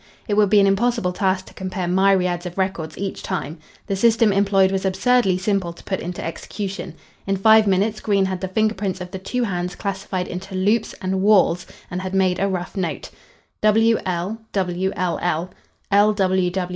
[0.27, 3.59] It would be an impossible task to compare myriads of records each time.
[3.85, 6.95] The system employed was absurdly simple to put into execution.
[7.27, 10.93] In five minutes Green had the finger prints of the two hands classified into "loops"
[11.03, 13.11] and "whorls" and had made a rough note.
[13.61, 14.09] "W.L.W.L.L.
[15.91, 16.31] "L.